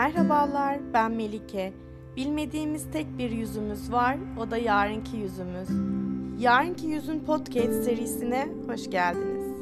Merhabalar, 0.00 0.78
ben 0.94 1.12
Melike. 1.12 1.72
Bilmediğimiz 2.16 2.90
tek 2.92 3.18
bir 3.18 3.30
yüzümüz 3.30 3.92
var, 3.92 4.16
o 4.38 4.50
da 4.50 4.56
yarınki 4.56 5.16
yüzümüz. 5.16 5.68
Yarınki 6.42 6.86
Yüzün 6.86 7.20
Podcast 7.20 7.84
serisine 7.84 8.48
hoş 8.66 8.90
geldiniz. 8.90 9.56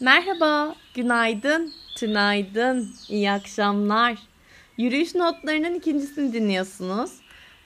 Merhaba, 0.00 0.74
günaydın, 0.94 1.72
tünaydın, 1.96 2.88
iyi 3.08 3.30
akşamlar. 3.30 4.18
Yürüyüş 4.78 5.14
notlarının 5.14 5.74
ikincisini 5.74 6.32
dinliyorsunuz. 6.32 7.10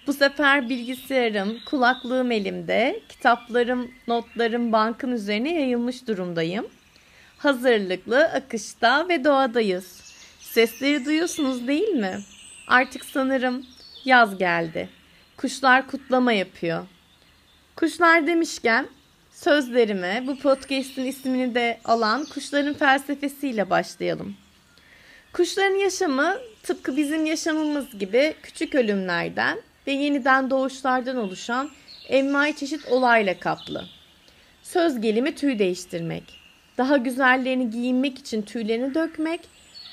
Bu 0.07 0.13
sefer 0.13 0.69
bilgisayarım, 0.69 1.57
kulaklığım 1.71 2.31
elimde, 2.31 3.01
kitaplarım, 3.09 3.91
notlarım 4.09 4.73
bankın 4.73 5.13
üzerine 5.13 5.55
yayılmış 5.55 6.09
durumdayım. 6.09 6.67
Hazırlıklı, 7.39 8.25
akışta 8.25 9.09
ve 9.09 9.25
doğadayız. 9.25 10.15
Sesleri 10.41 11.05
duyuyorsunuz 11.05 11.69
değil 11.69 11.89
mi? 11.89 12.19
Artık 12.69 13.05
sanırım 13.05 13.67
yaz 14.05 14.39
geldi. 14.39 14.89
Kuşlar 15.37 15.87
kutlama 15.87 16.33
yapıyor. 16.33 16.87
Kuşlar 17.77 18.27
demişken 18.27 18.87
sözlerime 19.33 20.25
bu 20.27 20.39
podcast'in 20.39 21.05
ismini 21.05 21.55
de 21.55 21.81
alan 21.85 22.25
kuşların 22.25 22.75
felsefesiyle 22.75 23.71
başlayalım. 23.71 24.37
Kuşların 25.33 25.77
yaşamı 25.77 26.39
tıpkı 26.63 26.97
bizim 26.97 27.27
yaşamımız 27.27 27.99
gibi 27.99 28.35
küçük 28.43 28.75
ölümlerden 28.75 29.59
ve 29.87 29.93
yeniden 29.93 30.51
doğuşlardan 30.51 31.17
oluşan 31.17 31.71
envai 32.09 32.57
çeşit 32.57 32.89
olayla 32.89 33.41
kaplı. 33.41 33.85
Söz 34.63 35.01
gelimi 35.01 35.35
tüy 35.35 35.59
değiştirmek. 35.59 36.38
Daha 36.79 36.97
güzellerini 36.97 37.71
giyinmek 37.71 38.19
için 38.19 38.43
tüylerini 38.43 38.95
dökmek, 38.95 39.41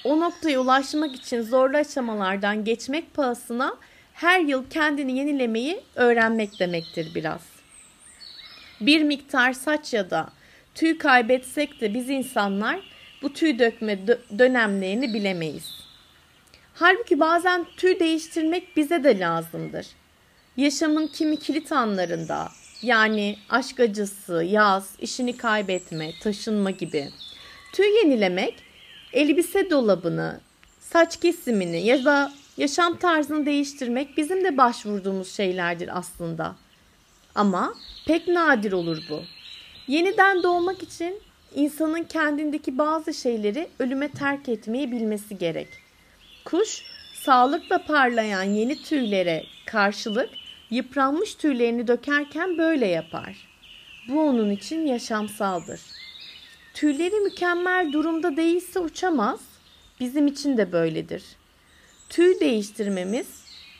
o 0.03 0.19
noktaya 0.19 0.59
ulaşmak 0.59 1.15
için 1.15 1.41
zorlu 1.41 1.77
aşamalardan 1.77 2.63
geçmek 2.63 3.13
pahasına 3.13 3.77
her 4.13 4.39
yıl 4.39 4.69
kendini 4.69 5.17
yenilemeyi 5.17 5.81
öğrenmek 5.95 6.59
demektir 6.59 7.15
biraz. 7.15 7.41
Bir 8.81 9.03
miktar 9.03 9.53
saç 9.53 9.93
ya 9.93 10.09
da 10.09 10.29
tüy 10.75 10.97
kaybetsek 10.97 11.81
de 11.81 11.93
biz 11.93 12.09
insanlar 12.09 12.79
bu 13.21 13.33
tüy 13.33 13.59
dökme 13.59 14.07
dönemlerini 14.39 15.13
bilemeyiz. 15.13 15.85
Halbuki 16.73 17.19
bazen 17.19 17.65
tüy 17.77 17.99
değiştirmek 17.99 18.77
bize 18.77 19.03
de 19.03 19.19
lazımdır. 19.19 19.87
Yaşamın 20.57 21.07
kimi 21.07 21.39
kilit 21.39 21.71
anlarında 21.71 22.49
yani 22.81 23.37
aşk 23.49 23.79
acısı, 23.79 24.33
yaz, 24.33 24.95
işini 24.99 25.37
kaybetme, 25.37 26.11
taşınma 26.21 26.71
gibi. 26.71 27.09
Tüy 27.73 27.85
yenilemek 27.85 28.55
elbise 29.13 29.69
dolabını, 29.69 30.39
saç 30.79 31.19
kesimini 31.19 31.85
ya 31.85 32.05
da 32.05 32.31
yaşam 32.57 32.97
tarzını 32.97 33.45
değiştirmek 33.45 34.17
bizim 34.17 34.43
de 34.43 34.57
başvurduğumuz 34.57 35.33
şeylerdir 35.33 35.97
aslında. 35.97 36.55
Ama 37.35 37.73
pek 38.07 38.27
nadir 38.27 38.71
olur 38.71 39.03
bu. 39.09 39.21
Yeniden 39.87 40.43
doğmak 40.43 40.83
için 40.83 41.21
insanın 41.55 42.03
kendindeki 42.03 42.77
bazı 42.77 43.13
şeyleri 43.13 43.67
ölüme 43.79 44.07
terk 44.11 44.49
etmeyi 44.49 44.91
bilmesi 44.91 45.37
gerek. 45.37 45.67
Kuş 46.45 46.83
sağlıkla 47.13 47.85
parlayan 47.85 48.43
yeni 48.43 48.81
tüylere 48.81 49.43
karşılık 49.65 50.29
yıpranmış 50.69 51.35
tüylerini 51.35 51.87
dökerken 51.87 52.57
böyle 52.57 52.87
yapar. 52.87 53.47
Bu 54.07 54.21
onun 54.21 54.49
için 54.49 54.87
yaşamsaldır. 54.87 55.81
Tüyleri 56.73 57.15
mükemmel 57.15 57.93
durumda 57.93 58.37
değilse 58.37 58.79
uçamaz. 58.79 59.39
Bizim 59.99 60.27
için 60.27 60.57
de 60.57 60.71
böyledir. 60.71 61.23
Tüy 62.09 62.39
değiştirmemiz, 62.39 63.27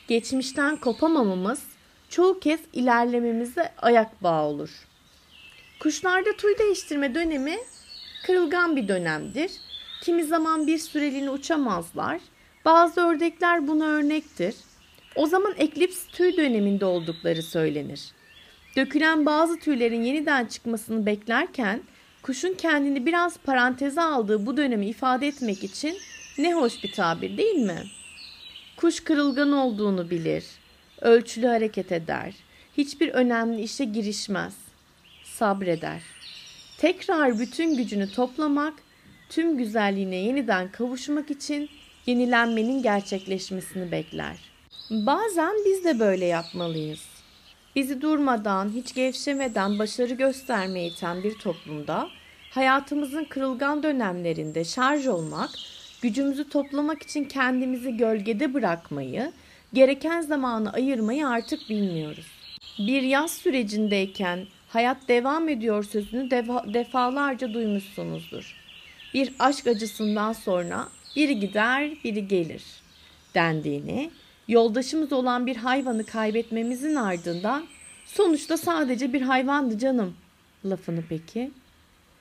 geçmişten 0.08 0.76
kopamamamız 0.78 1.64
çoğu 2.09 2.40
kez 2.40 2.59
ilerlememize 2.74 3.74
ayak 3.78 4.24
bağı 4.24 4.44
olur. 4.44 4.70
Kuşlarda 5.80 6.34
tüy 6.38 6.58
değiştirme 6.59 7.16
dönemi 7.16 7.58
kırılgan 8.26 8.76
bir 8.76 8.88
dönemdir. 8.88 9.52
Kimi 10.02 10.24
zaman 10.24 10.68
bir 10.68 10.78
süreliğine 10.78 11.30
uçamazlar. 11.30 12.22
Bazı 12.66 13.02
ördekler 13.02 13.68
buna 13.68 13.86
örnektir. 13.86 14.56
O 15.16 15.28
zaman 15.28 15.53
eklips 15.58 16.08
tüy 16.08 16.38
döneminde 16.38 16.86
oldukları 16.86 17.44
söylenir. 17.44 18.02
Dökülen 18.76 19.26
bazı 19.26 19.59
tüylerin 19.59 20.03
yeniden 20.03 20.46
çıkmasını 20.46 21.06
beklerken 21.06 21.81
kuşun 22.22 22.53
kendini 22.53 23.06
biraz 23.06 23.38
paranteze 23.38 24.02
aldığı 24.02 24.46
bu 24.46 24.58
dönemi 24.58 24.86
ifade 24.86 25.28
etmek 25.28 25.64
için 25.64 25.98
ne 26.38 26.53
hoş 26.53 26.84
bir 26.84 26.92
tabir 26.92 27.38
değil 27.38 27.56
mi? 27.56 27.84
Kuş 28.78 29.00
kırılgan 29.00 29.52
olduğunu 29.52 30.09
bilir, 30.09 30.46
ölçülü 31.02 31.47
hareket 31.47 31.92
eder, 31.92 32.34
hiçbir 32.78 33.09
önemli 33.09 33.62
işe 33.62 33.86
girişmez, 33.86 34.56
sabreder. 35.24 36.02
Tekrar 36.78 37.40
bütün 37.40 37.78
gücünü 37.78 38.12
toplamak, 38.12 38.74
tüm 39.30 39.58
güzelliğine 39.58 40.16
yeniden 40.16 40.72
kavuşmak 40.72 41.32
için 41.32 41.70
yenilenmenin 42.06 42.84
gerçekleşmesini 42.84 43.92
bekler.'' 43.92 44.55
Bazen 44.90 45.53
biz 45.66 45.84
de 45.84 46.00
böyle 46.00 46.25
yapmalıyız. 46.25 47.06
Bizi 47.75 48.01
durmadan, 48.01 48.69
hiç 48.69 48.94
gevşemeden 48.94 49.79
başarı 49.79 50.13
göstermeye 50.13 50.88
iten 50.88 51.23
bir 51.23 51.34
toplumda 51.34 52.09
hayatımızın 52.51 53.23
kırılgan 53.23 53.84
dönemlerinde 53.84 54.63
şarj 54.63 55.07
olmak, 55.07 55.50
gücümüzü 56.01 56.50
toplamak 56.50 57.03
için 57.03 57.25
kendimizi 57.25 57.97
gölgede 57.97 58.53
bırakmayı, 58.53 59.31
gereken 59.73 60.22
zamanı 60.22 60.73
ayırmayı 60.73 61.28
artık 61.28 61.69
bilmiyoruz. 61.69 62.28
Bir 62.79 63.02
yaz 63.02 63.31
sürecindeyken 63.31 64.47
hayat 64.67 65.07
devam 65.07 65.50
ediyor 65.50 65.84
sözünü 65.84 66.31
defa, 66.31 66.73
defalarca 66.73 67.53
duymuşsunuzdur. 67.53 68.56
Bir 69.13 69.34
aşk 69.40 69.67
acısından 69.67 70.34
sonra 70.34 70.88
biri 71.16 71.40
gider, 71.40 71.91
biri 72.03 72.28
gelir 72.28 72.63
dendiğini 73.35 74.12
Yoldaşımız 74.48 75.14
olan 75.14 75.46
bir 75.46 75.56
hayvanı 75.56 76.06
kaybetmemizin 76.06 76.96
ardından 76.96 77.68
sonuçta 78.06 78.58
sadece 78.58 79.14
bir 79.14 79.22
hayvandı 79.22 79.78
canım 79.78 80.16
lafını 80.66 81.04
peki? 81.10 81.52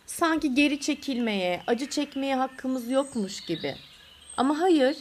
Sanki 0.07 0.55
geri 0.55 0.81
çekilmeye, 0.81 1.63
acı 1.67 1.91
çekmeye 1.91 2.37
hakkımız 2.37 2.91
yokmuş 2.91 3.41
gibi. 3.41 3.75
Ama 4.37 4.61
hayır, 4.61 4.97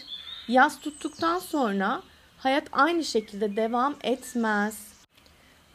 yaz 0.47 0.79
tuttuktan 0.79 1.39
sonra 1.39 2.01
hayat 2.37 2.67
aynı 2.71 3.03
şekilde 3.03 3.55
devam 3.55 3.95
etmez. 4.03 4.93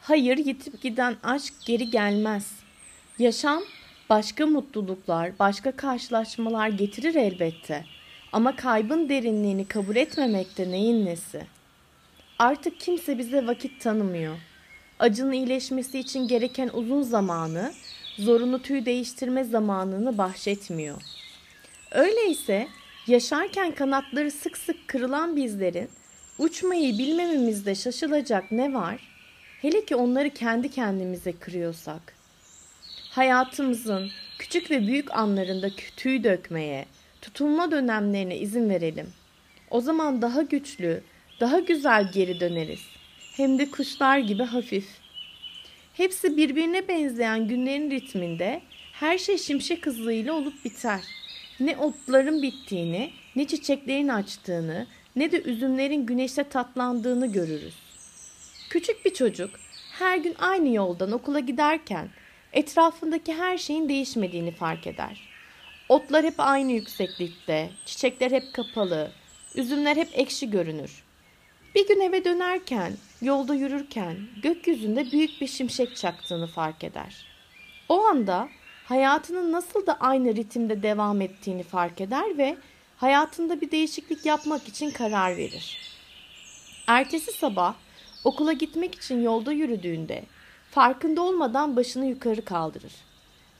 Hayır, 0.01 0.37
yitip 0.37 0.81
giden 0.81 1.15
aşk 1.23 1.53
geri 1.65 1.89
gelmez. 1.89 2.51
Yaşam 3.19 3.63
başka 4.09 4.45
mutluluklar, 4.45 5.39
başka 5.39 5.71
karşılaşmalar 5.71 6.69
getirir 6.69 7.15
elbette. 7.15 7.85
Ama 8.33 8.55
kaybın 8.55 9.09
derinliğini 9.09 9.67
kabul 9.67 9.95
etmemekte 9.95 10.71
neyin 10.71 11.05
nesi? 11.05 11.41
Artık 12.39 12.79
kimse 12.79 13.17
bize 13.17 13.47
vakit 13.47 13.81
tanımıyor. 13.81 14.37
Acının 14.99 15.31
iyileşmesi 15.31 15.99
için 15.99 16.27
gereken 16.27 16.69
uzun 16.73 17.01
zamanı, 17.01 17.73
zorunlu 18.17 18.61
tüy 18.61 18.85
değiştirme 18.85 19.43
zamanını 19.43 20.17
bahşetmiyor. 20.17 21.01
Öyleyse 21.91 22.67
yaşarken 23.07 23.71
kanatları 23.71 24.31
sık 24.31 24.57
sık 24.57 24.87
kırılan 24.87 25.35
bizlerin 25.35 25.89
uçmayı 26.37 26.97
bilmememizde 26.97 27.75
şaşılacak 27.75 28.51
ne 28.51 28.73
var? 28.73 28.99
Hele 29.61 29.85
ki 29.85 29.95
onları 29.95 30.29
kendi 30.29 30.71
kendimize 30.71 31.31
kırıyorsak. 31.31 32.13
Hayatımızın 33.09 34.09
küçük 34.39 34.71
ve 34.71 34.87
büyük 34.87 35.17
anlarında 35.17 35.69
tüy 35.97 36.23
dökmeye, 36.23 36.85
tutulma 37.21 37.71
dönemlerine 37.71 38.37
izin 38.37 38.69
verelim. 38.69 39.07
O 39.69 39.81
zaman 39.81 40.21
daha 40.21 40.41
güçlü, 40.41 41.03
daha 41.39 41.59
güzel 41.59 42.11
geri 42.11 42.39
döneriz. 42.39 42.81
Hem 43.37 43.59
de 43.59 43.71
kuşlar 43.71 44.17
gibi 44.17 44.43
hafif. 44.43 44.87
Hepsi 45.93 46.37
birbirine 46.37 46.87
benzeyen 46.87 47.47
günlerin 47.47 47.91
ritminde 47.91 48.61
her 48.93 49.17
şey 49.17 49.37
şimşek 49.37 49.85
hızıyla 49.85 50.33
olup 50.33 50.65
biter. 50.65 51.01
Ne 51.59 51.77
otların 51.77 52.41
bittiğini, 52.41 53.11
ne 53.35 53.47
çiçeklerin 53.47 54.07
açtığını, 54.07 54.87
ne 55.15 55.31
de 55.31 55.41
üzümlerin 55.41 56.05
güneşte 56.05 56.43
tatlandığını 56.43 57.31
görürüz. 57.31 57.75
Küçük 58.69 59.05
bir 59.05 59.13
çocuk 59.13 59.49
her 59.99 60.17
gün 60.17 60.35
aynı 60.39 60.75
yoldan 60.75 61.11
okula 61.11 61.39
giderken 61.39 62.09
etrafındaki 62.53 63.33
her 63.33 63.57
şeyin 63.57 63.89
değişmediğini 63.89 64.51
fark 64.51 64.87
eder. 64.87 65.28
Otlar 65.89 66.25
hep 66.25 66.33
aynı 66.37 66.71
yükseklikte, 66.71 67.69
çiçekler 67.85 68.31
hep 68.31 68.53
kapalı, 68.53 69.11
üzümler 69.55 69.95
hep 69.95 70.09
ekşi 70.13 70.49
görünür. 70.49 71.03
Bir 71.75 71.87
gün 71.87 71.99
eve 71.99 72.25
dönerken, 72.25 72.93
yolda 73.21 73.55
yürürken 73.55 74.17
gökyüzünde 74.43 75.11
büyük 75.11 75.41
bir 75.41 75.47
şimşek 75.47 75.95
çaktığını 75.95 76.47
fark 76.47 76.83
eder. 76.83 77.25
O 77.89 78.03
anda 78.03 78.49
hayatının 78.85 79.51
nasıl 79.51 79.85
da 79.85 79.97
aynı 79.99 80.35
ritimde 80.35 80.83
devam 80.83 81.21
ettiğini 81.21 81.63
fark 81.63 82.01
eder 82.01 82.37
ve 82.37 82.57
hayatında 82.97 83.61
bir 83.61 83.71
değişiklik 83.71 84.25
yapmak 84.25 84.67
için 84.67 84.91
karar 84.91 85.37
verir. 85.37 85.77
Ertesi 86.87 87.31
sabah 87.31 87.75
okula 88.23 88.53
gitmek 88.53 88.95
için 88.95 89.21
yolda 89.21 89.51
yürüdüğünde 89.51 90.23
farkında 90.71 91.21
olmadan 91.21 91.75
başını 91.75 92.05
yukarı 92.05 92.45
kaldırır 92.45 93.08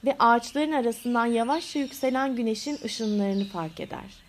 ve 0.04 0.16
ağaçların 0.18 0.72
arasından 0.72 1.26
yavaşça 1.26 1.78
yükselen 1.78 2.36
güneşin 2.36 2.78
ışınlarını 2.84 3.44
fark 3.44 3.80
eder. 3.80 4.22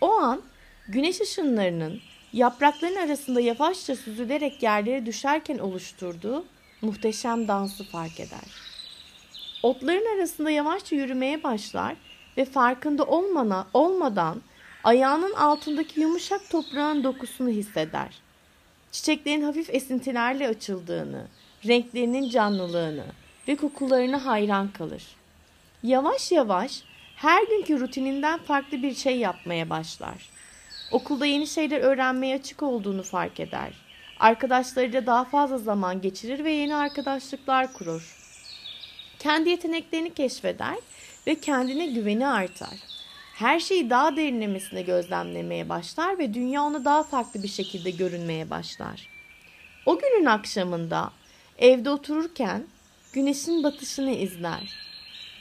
O 0.00 0.12
an 0.12 0.42
güneş 0.88 1.20
ışınlarının 1.20 2.00
yaprakların 2.32 2.96
arasında 2.96 3.40
yavaşça 3.40 3.96
süzülerek 3.96 4.62
yerlere 4.62 5.06
düşerken 5.06 5.58
oluşturduğu 5.58 6.44
muhteşem 6.82 7.48
dansı 7.48 7.84
fark 7.84 8.20
eder. 8.20 8.50
Otların 9.62 10.16
arasında 10.18 10.50
yavaşça 10.50 10.96
yürümeye 10.96 11.42
başlar 11.42 11.96
ve 12.36 12.44
farkında 12.44 13.04
olmana, 13.04 13.66
olmadan 13.74 14.42
ayağının 14.84 15.34
altındaki 15.34 16.00
yumuşak 16.00 16.50
toprağın 16.50 17.04
dokusunu 17.04 17.48
hisseder. 17.48 18.18
Çiçeklerin 18.92 19.42
hafif 19.42 19.74
esintilerle 19.74 20.48
açıldığını, 20.48 21.26
renklerinin 21.66 22.30
canlılığını 22.30 23.04
ve 23.48 23.56
kokularına 23.56 24.26
hayran 24.26 24.72
kalır. 24.72 25.02
Yavaş 25.82 26.32
yavaş 26.32 26.82
her 27.16 27.42
günkü 27.46 27.80
rutininden 27.80 28.38
farklı 28.38 28.82
bir 28.82 28.94
şey 28.94 29.18
yapmaya 29.18 29.70
başlar. 29.70 30.30
Okulda 30.92 31.26
yeni 31.26 31.46
şeyler 31.46 31.80
öğrenmeye 31.80 32.36
açık 32.36 32.62
olduğunu 32.62 33.02
fark 33.02 33.40
eder. 33.40 33.72
Arkadaşlarıyla 34.20 35.06
daha 35.06 35.24
fazla 35.24 35.58
zaman 35.58 36.00
geçirir 36.00 36.44
ve 36.44 36.52
yeni 36.52 36.74
arkadaşlıklar 36.74 37.72
kurur. 37.72 38.16
Kendi 39.18 39.50
yeteneklerini 39.50 40.14
keşfeder 40.14 40.76
ve 41.26 41.34
kendine 41.34 41.86
güveni 41.86 42.26
artar. 42.28 42.74
Her 43.34 43.60
şeyi 43.60 43.90
daha 43.90 44.16
derinlemesine 44.16 44.82
gözlemlemeye 44.82 45.68
başlar 45.68 46.18
ve 46.18 46.34
dünya 46.34 46.62
ona 46.62 46.84
daha 46.84 47.02
farklı 47.02 47.42
bir 47.42 47.48
şekilde 47.48 47.90
görünmeye 47.90 48.50
başlar. 48.50 49.08
O 49.86 49.98
günün 49.98 50.26
akşamında 50.26 51.10
evde 51.58 51.90
otururken 51.90 52.64
güneşin 53.12 53.62
batışını 53.62 54.10
izler. 54.10 54.74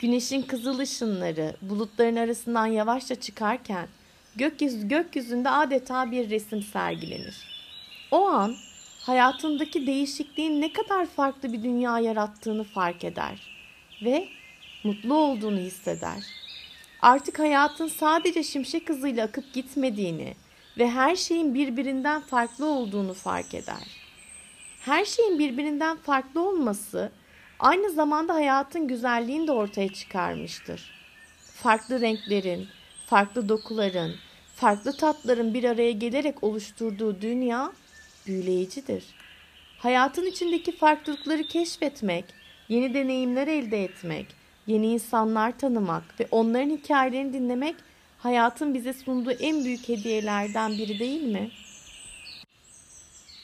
Güneşin 0.01 0.41
kızıl 0.41 0.79
ışınları 0.79 1.55
bulutların 1.61 2.15
arasından 2.15 2.65
yavaşça 2.65 3.15
çıkarken 3.15 3.87
gökyüzü, 4.35 4.87
gökyüzünde 4.87 5.49
adeta 5.49 6.11
bir 6.11 6.29
resim 6.29 6.63
sergilenir. 6.63 7.35
O 8.11 8.27
an 8.27 8.55
hayatındaki 9.01 9.87
değişikliğin 9.87 10.61
ne 10.61 10.73
kadar 10.73 11.05
farklı 11.05 11.53
bir 11.53 11.63
dünya 11.63 11.99
yarattığını 11.99 12.63
fark 12.63 13.03
eder 13.03 13.39
ve 14.01 14.27
mutlu 14.83 15.13
olduğunu 15.13 15.59
hisseder. 15.59 16.23
Artık 17.01 17.39
hayatın 17.39 17.87
sadece 17.87 18.43
şimşek 18.43 18.89
hızıyla 18.89 19.25
akıp 19.25 19.53
gitmediğini 19.53 20.35
ve 20.77 20.89
her 20.89 21.15
şeyin 21.15 21.53
birbirinden 21.53 22.21
farklı 22.21 22.65
olduğunu 22.65 23.13
fark 23.13 23.53
eder. 23.53 23.87
Her 24.79 25.05
şeyin 25.05 25.39
birbirinden 25.39 25.97
farklı 25.97 26.49
olması 26.49 27.11
aynı 27.59 27.91
zamanda 27.91 28.33
hayatın 28.33 28.87
güzelliğini 28.87 29.47
de 29.47 29.51
ortaya 29.51 29.93
çıkarmıştır. 29.93 30.91
Farklı 31.53 32.01
renklerin, 32.01 32.67
farklı 33.05 33.49
dokuların, 33.49 34.15
farklı 34.55 34.97
tatların 34.97 35.53
bir 35.53 35.63
araya 35.63 35.91
gelerek 35.91 36.43
oluşturduğu 36.43 37.21
dünya 37.21 37.71
büyüleyicidir. 38.27 39.03
Hayatın 39.77 40.25
içindeki 40.25 40.77
farklılıkları 40.77 41.43
keşfetmek, 41.43 42.25
yeni 42.69 42.93
deneyimler 42.93 43.47
elde 43.47 43.83
etmek, 43.83 44.27
yeni 44.67 44.87
insanlar 44.87 45.57
tanımak 45.59 46.19
ve 46.19 46.27
onların 46.31 46.69
hikayelerini 46.69 47.33
dinlemek 47.33 47.75
hayatın 48.17 48.73
bize 48.73 48.93
sunduğu 48.93 49.31
en 49.31 49.65
büyük 49.65 49.89
hediyelerden 49.89 50.71
biri 50.71 50.99
değil 50.99 51.23
mi? 51.23 51.51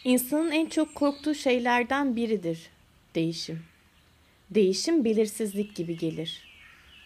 İnsanın 0.03 0.51
en 0.51 0.65
çok 0.65 0.95
korktuğu 0.95 1.35
şeylerden 1.35 2.15
biridir 2.15 2.69
değişim. 3.15 3.75
Değişim 4.50 5.06
belirsizlik 5.06 5.75
gibi 5.75 5.97
gelir. 5.97 6.42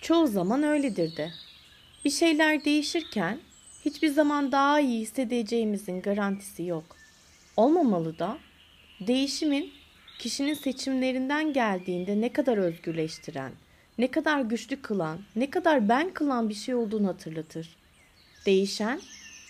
Çoğu 0.01 0.27
zaman 0.27 0.63
öyledir 0.63 1.17
de. 1.17 1.31
Bir 2.05 2.09
şeyler 2.09 2.65
değişirken 2.65 3.39
hiçbir 3.85 4.09
zaman 4.09 4.51
daha 4.51 4.79
iyi 4.79 5.01
hissedeceğimizin 5.01 6.01
garantisi 6.01 6.63
yok. 6.63 6.95
Olmamalı 7.57 8.19
da 8.19 8.37
değişimin 8.99 9.71
kişinin 10.19 10.53
seçimlerinden 10.53 11.53
geldiğinde 11.53 12.21
ne 12.21 12.33
kadar 12.33 12.57
özgürleştiren, 12.57 13.51
ne 13.97 14.11
kadar 14.11 14.41
güçlü 14.41 14.81
kılan, 14.81 15.19
ne 15.35 15.49
kadar 15.49 15.89
ben 15.89 16.13
kılan 16.13 16.49
bir 16.49 16.53
şey 16.53 16.75
olduğunu 16.75 17.07
hatırlatır. 17.07 17.75
Değişen, 18.45 19.01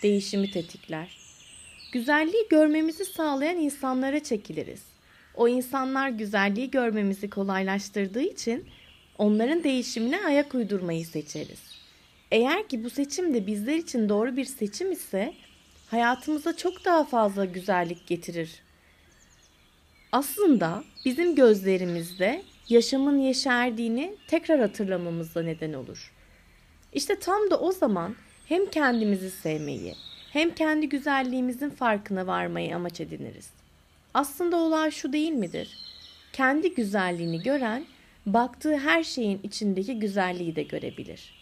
değişimi 0.03 0.51
tetikler. 0.51 1.17
Güzelliği 1.91 2.47
görmemizi 2.49 3.05
sağlayan 3.05 3.57
insanlara 3.57 4.23
çekiliriz. 4.23 4.88
O 5.35 5.47
insanlar 5.47 6.09
güzelliği 6.09 6.71
görmemizi 6.71 7.29
kolaylaştırdığı 7.29 8.21
için 8.21 8.65
onların 9.17 9.63
değişimine 9.63 10.25
ayak 10.25 10.55
uydurmayı 10.55 11.05
seçeriz. 11.05 11.59
Eğer 12.31 12.67
ki 12.67 12.83
bu 12.83 12.89
seçim 12.89 13.33
de 13.33 13.47
bizler 13.47 13.75
için 13.75 14.09
doğru 14.09 14.37
bir 14.37 14.45
seçim 14.45 14.91
ise 14.91 15.33
hayatımıza 15.87 16.57
çok 16.57 16.85
daha 16.85 17.03
fazla 17.03 17.45
güzellik 17.45 18.07
getirir. 18.07 18.61
Aslında 20.11 20.83
bizim 21.05 21.35
gözlerimizde 21.35 22.43
yaşamın 22.69 23.17
yeşerdiğini 23.17 24.15
tekrar 24.27 24.59
hatırlamamızda 24.59 25.43
neden 25.43 25.73
olur. 25.73 26.11
İşte 26.93 27.19
tam 27.19 27.51
da 27.51 27.59
o 27.59 27.71
zaman 27.71 28.15
hem 28.45 28.65
kendimizi 28.69 29.31
sevmeyi 29.31 29.95
hem 30.33 30.55
kendi 30.55 30.89
güzelliğimizin 30.89 31.69
farkına 31.69 32.27
varmayı 32.27 32.75
amaç 32.75 33.01
ediniriz. 33.01 33.58
Aslında 34.13 34.57
olay 34.57 34.91
şu 34.91 35.13
değil 35.13 35.31
midir? 35.31 35.77
Kendi 36.33 36.73
güzelliğini 36.73 37.43
gören 37.43 37.85
baktığı 38.25 38.77
her 38.77 39.03
şeyin 39.03 39.39
içindeki 39.43 39.99
güzelliği 39.99 40.55
de 40.55 40.63
görebilir. 40.63 41.33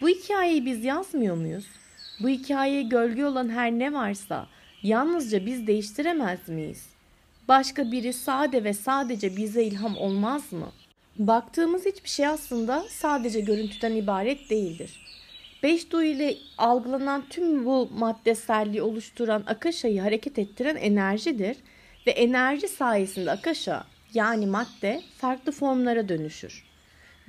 Bu 0.00 0.08
hikayeyi 0.08 0.66
biz 0.66 0.84
yazmıyor 0.84 1.36
muyuz? 1.36 1.66
Bu 2.20 2.28
hikayeye 2.28 2.82
gölge 2.82 3.24
olan 3.24 3.48
her 3.48 3.72
ne 3.72 3.92
varsa 3.92 4.46
yalnızca 4.82 5.46
biz 5.46 5.66
değiştiremez 5.66 6.48
miyiz? 6.48 6.86
Başka 7.48 7.92
biri 7.92 8.12
sade 8.12 8.64
ve 8.64 8.72
sadece 8.72 9.36
bize 9.36 9.64
ilham 9.64 9.96
olmaz 9.96 10.52
mı? 10.52 10.72
Baktığımız 11.18 11.86
hiçbir 11.86 12.08
şey 12.08 12.26
aslında 12.26 12.84
sadece 12.88 13.40
görüntüden 13.40 13.92
ibaret 13.92 14.50
değildir. 14.50 15.00
Beş 15.62 15.90
duyu 15.90 16.10
ile 16.10 16.36
algılanan 16.58 17.24
tüm 17.30 17.64
bu 17.64 17.88
maddeselliği 17.98 18.82
oluşturan 18.82 19.42
akaşayı 19.46 20.00
hareket 20.00 20.38
ettiren 20.38 20.76
enerjidir 20.76 21.56
ve 22.06 22.10
enerji 22.10 22.68
sayesinde 22.68 23.30
akaşa 23.30 23.84
yani 24.14 24.46
madde 24.46 25.02
farklı 25.18 25.52
formlara 25.52 26.08
dönüşür. 26.08 26.64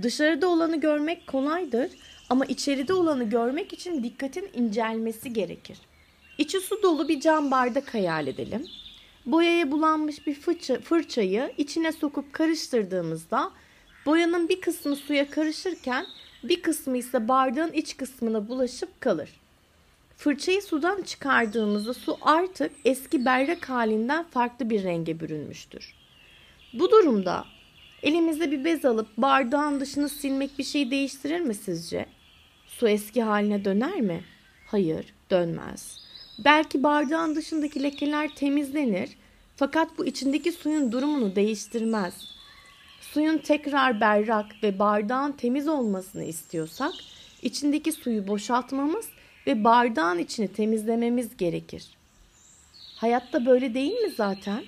Dışarıda 0.01 0.47
olanı 0.47 0.79
görmek 0.79 1.27
kolaydır 1.27 1.91
ama 2.29 2.45
içeride 2.45 2.93
olanı 2.93 3.23
görmek 3.23 3.73
için 3.73 4.03
dikkatin 4.03 4.49
incelmesi 4.53 5.33
gerekir. 5.33 5.77
İçi 6.37 6.59
su 6.59 6.83
dolu 6.83 7.07
bir 7.07 7.19
cam 7.19 7.51
bardak 7.51 7.93
hayal 7.93 8.27
edelim. 8.27 8.67
Boyaya 9.25 9.71
bulanmış 9.71 10.27
bir 10.27 10.33
fırça, 10.33 10.79
fırçayı 10.79 11.53
içine 11.57 11.91
sokup 11.91 12.33
karıştırdığımızda 12.33 13.51
boyanın 14.05 14.49
bir 14.49 14.61
kısmı 14.61 14.95
suya 14.95 15.29
karışırken 15.29 16.05
bir 16.43 16.61
kısmı 16.61 16.97
ise 16.97 17.27
bardağın 17.27 17.71
iç 17.71 17.97
kısmına 17.97 18.47
bulaşıp 18.47 19.01
kalır. 19.01 19.29
Fırçayı 20.17 20.61
sudan 20.61 21.01
çıkardığımızda 21.01 21.93
su 21.93 22.17
artık 22.21 22.71
eski 22.85 23.25
berrak 23.25 23.69
halinden 23.69 24.23
farklı 24.23 24.69
bir 24.69 24.83
renge 24.83 25.19
bürünmüştür. 25.19 25.93
Bu 26.73 26.91
durumda 26.91 27.45
elimizde 28.03 28.51
bir 28.51 28.65
bez 28.65 28.85
alıp 28.85 29.07
bardağın 29.17 29.79
dışını 29.79 30.09
silmek 30.09 30.59
bir 30.59 30.63
şey 30.63 30.91
değiştirir 30.91 31.39
mi 31.39 31.55
sizce? 31.55 32.05
Su 32.67 32.87
eski 32.87 33.21
haline 33.21 33.65
döner 33.65 34.01
mi? 34.01 34.23
Hayır, 34.67 35.05
dönmez. 35.31 35.99
Belki 36.39 36.83
bardağın 36.83 37.35
dışındaki 37.35 37.83
lekeler 37.83 38.35
temizlenir 38.35 39.09
fakat 39.55 39.97
bu 39.97 40.05
içindeki 40.05 40.51
suyun 40.51 40.91
durumunu 40.91 41.35
değiştirmez. 41.35 42.13
Suyun 43.01 43.37
tekrar 43.37 44.01
berrak 44.01 44.45
ve 44.63 44.79
bardağın 44.79 45.31
temiz 45.31 45.67
olmasını 45.67 46.23
istiyorsak 46.23 46.91
içindeki 47.41 47.91
suyu 47.91 48.27
boşaltmamız 48.27 49.05
ve 49.47 49.63
bardağın 49.63 50.19
içini 50.19 50.47
temizlememiz 50.47 51.37
gerekir. 51.37 51.85
Hayatta 52.95 53.45
böyle 53.45 53.73
değil 53.73 53.93
mi 53.93 54.09
zaten? 54.09 54.63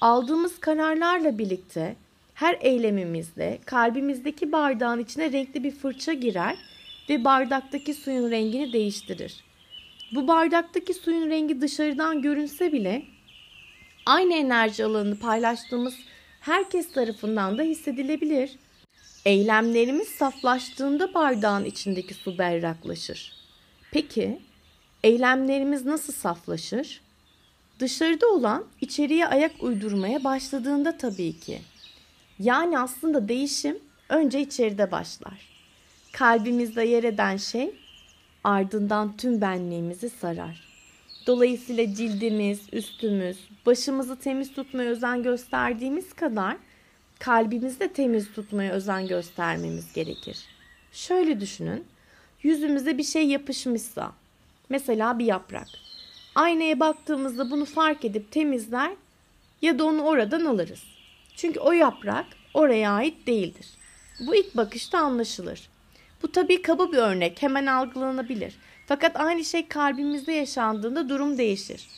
Aldığımız 0.00 0.60
kararlarla 0.60 1.38
birlikte 1.38 1.96
her 2.34 2.56
eylemimizde 2.60 3.58
kalbimizdeki 3.64 4.52
bardağın 4.52 4.98
içine 4.98 5.32
renkli 5.32 5.64
bir 5.64 5.70
fırça 5.70 6.12
girer 6.12 6.56
ve 7.08 7.24
bardaktaki 7.24 7.94
suyun 7.94 8.30
rengini 8.30 8.72
değiştirir. 8.72 9.44
Bu 10.14 10.28
bardaktaki 10.28 10.94
suyun 10.94 11.30
rengi 11.30 11.60
dışarıdan 11.60 12.22
görünse 12.22 12.72
bile 12.72 13.02
aynı 14.06 14.34
enerji 14.34 14.84
alanını 14.84 15.18
paylaştığımız 15.18 15.94
herkes 16.40 16.92
tarafından 16.92 17.58
da 17.58 17.62
hissedilebilir. 17.62 18.58
Eylemlerimiz 19.24 20.08
saflaştığında 20.08 21.14
bardağın 21.14 21.64
içindeki 21.64 22.14
su 22.14 22.38
berraklaşır. 22.38 23.39
Peki 23.92 24.38
eylemlerimiz 25.04 25.86
nasıl 25.86 26.12
saflaşır? 26.12 27.00
Dışarıda 27.80 28.28
olan 28.28 28.64
içeriye 28.80 29.26
ayak 29.26 29.62
uydurmaya 29.62 30.24
başladığında 30.24 30.96
tabii 30.96 31.40
ki. 31.40 31.58
Yani 32.38 32.78
aslında 32.78 33.28
değişim 33.28 33.78
önce 34.08 34.40
içeride 34.40 34.90
başlar. 34.90 35.50
Kalbimizde 36.12 36.82
yer 36.82 37.04
eden 37.04 37.36
şey 37.36 37.74
ardından 38.44 39.16
tüm 39.16 39.40
benliğimizi 39.40 40.10
sarar. 40.10 40.70
Dolayısıyla 41.26 41.94
cildimiz, 41.94 42.60
üstümüz, 42.72 43.36
başımızı 43.66 44.16
temiz 44.16 44.52
tutmaya 44.52 44.90
özen 44.90 45.22
gösterdiğimiz 45.22 46.12
kadar 46.12 46.56
kalbimizi 47.18 47.80
de 47.80 47.92
temiz 47.92 48.32
tutmaya 48.32 48.72
özen 48.72 49.06
göstermemiz 49.06 49.92
gerekir. 49.92 50.38
Şöyle 50.92 51.40
düşünün. 51.40 51.84
Yüzümüze 52.42 52.98
bir 52.98 53.02
şey 53.02 53.26
yapışmışsa, 53.26 54.12
mesela 54.68 55.18
bir 55.18 55.24
yaprak. 55.24 55.68
Aynaya 56.34 56.80
baktığımızda 56.80 57.50
bunu 57.50 57.64
fark 57.64 58.04
edip 58.04 58.32
temizler 58.32 58.90
ya 59.62 59.78
da 59.78 59.84
onu 59.84 60.02
oradan 60.02 60.44
alırız. 60.44 60.82
Çünkü 61.36 61.60
o 61.60 61.72
yaprak 61.72 62.26
oraya 62.54 62.92
ait 62.92 63.26
değildir. 63.26 63.66
Bu 64.26 64.34
ilk 64.34 64.56
bakışta 64.56 64.98
anlaşılır. 64.98 65.68
Bu 66.22 66.32
tabii 66.32 66.62
kaba 66.62 66.92
bir 66.92 66.98
örnek, 66.98 67.42
hemen 67.42 67.66
algılanabilir. 67.66 68.54
Fakat 68.86 69.20
aynı 69.20 69.44
şey 69.44 69.68
kalbimizde 69.68 70.32
yaşandığında 70.32 71.08
durum 71.08 71.38
değişir. 71.38 71.88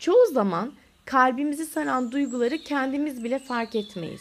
Çoğu 0.00 0.26
zaman 0.32 0.72
kalbimizi 1.04 1.66
saran 1.66 2.12
duyguları 2.12 2.58
kendimiz 2.58 3.24
bile 3.24 3.38
fark 3.38 3.74
etmeyiz. 3.74 4.20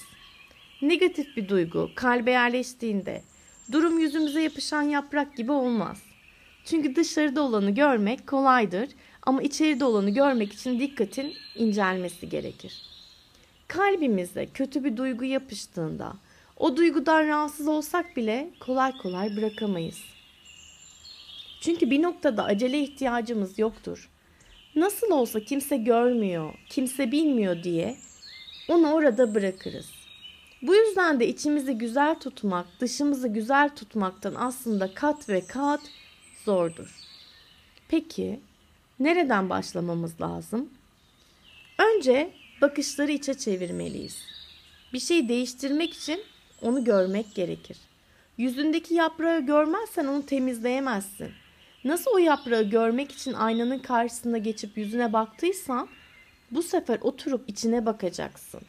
Negatif 0.81 1.37
bir 1.37 1.49
duygu 1.49 1.89
kalbe 1.95 2.31
yerleştiğinde 2.31 3.21
durum 3.71 3.99
yüzümüze 3.99 4.41
yapışan 4.41 4.81
yaprak 4.81 5.37
gibi 5.37 5.51
olmaz. 5.51 6.01
Çünkü 6.65 6.95
dışarıda 6.95 7.41
olanı 7.41 7.71
görmek 7.71 8.27
kolaydır 8.27 8.89
ama 9.21 9.41
içeride 9.41 9.85
olanı 9.85 10.09
görmek 10.09 10.53
için 10.53 10.79
dikkatin 10.79 11.33
incelmesi 11.55 12.29
gerekir. 12.29 12.81
Kalbimizde 13.67 14.45
kötü 14.45 14.83
bir 14.83 14.97
duygu 14.97 15.25
yapıştığında 15.25 16.13
o 16.57 16.77
duygudan 16.77 17.27
rahatsız 17.27 17.67
olsak 17.67 18.17
bile 18.17 18.49
kolay 18.59 18.97
kolay 18.97 19.37
bırakamayız. 19.37 19.99
Çünkü 21.61 21.91
bir 21.91 22.01
noktada 22.01 22.43
acele 22.43 22.79
ihtiyacımız 22.79 23.59
yoktur. 23.59 24.09
Nasıl 24.75 25.11
olsa 25.11 25.39
kimse 25.39 25.77
görmüyor, 25.77 26.53
kimse 26.69 27.11
bilmiyor 27.11 27.63
diye 27.63 27.95
onu 28.67 28.93
orada 28.93 29.35
bırakırız. 29.35 29.98
Bu 30.61 30.75
yüzden 30.75 31.19
de 31.19 31.27
içimizi 31.27 31.73
güzel 31.73 32.19
tutmak, 32.19 32.65
dışımızı 32.79 33.27
güzel 33.27 33.69
tutmaktan 33.75 34.35
aslında 34.35 34.93
kat 34.93 35.29
ve 35.29 35.45
kat 35.47 35.81
zordur. 36.45 36.95
Peki 37.87 38.39
nereden 38.99 39.49
başlamamız 39.49 40.21
lazım? 40.21 40.69
Önce 41.77 42.33
bakışları 42.61 43.11
içe 43.11 43.33
çevirmeliyiz. 43.33 44.17
Bir 44.93 44.99
şey 44.99 45.29
değiştirmek 45.29 45.93
için 45.93 46.23
onu 46.61 46.83
görmek 46.83 47.35
gerekir. 47.35 47.77
Yüzündeki 48.37 48.93
yaprağı 48.93 49.39
görmezsen 49.39 50.05
onu 50.05 50.25
temizleyemezsin. 50.25 51.31
Nasıl 51.83 52.11
o 52.11 52.17
yaprağı 52.17 52.63
görmek 52.63 53.11
için 53.11 53.33
aynanın 53.33 53.79
karşısında 53.79 54.37
geçip 54.37 54.77
yüzüne 54.77 55.13
baktıysan 55.13 55.89
bu 56.51 56.63
sefer 56.63 56.99
oturup 57.01 57.49
içine 57.49 57.85
bakacaksın. 57.85 58.61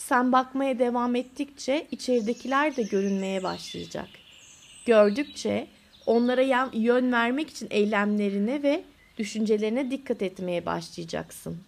Sen 0.00 0.32
bakmaya 0.32 0.78
devam 0.78 1.16
ettikçe 1.16 1.86
içeridekiler 1.90 2.76
de 2.76 2.82
görünmeye 2.82 3.42
başlayacak. 3.42 4.08
Gördükçe 4.86 5.66
onlara 6.06 6.68
yön 6.72 7.12
vermek 7.12 7.50
için 7.50 7.68
eylemlerine 7.70 8.62
ve 8.62 8.84
düşüncelerine 9.18 9.90
dikkat 9.90 10.22
etmeye 10.22 10.66
başlayacaksın. 10.66 11.58